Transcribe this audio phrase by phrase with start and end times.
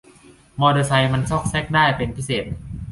[0.59, 2.59] มอเตอร์ไซค์มันซอกแซกได้เป็นพิเศษน่ะ